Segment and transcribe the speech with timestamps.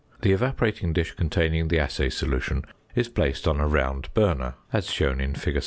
[0.23, 2.65] The evaporating dish containing the assay solution
[2.95, 5.59] is placed on a round burner (as shown in fig.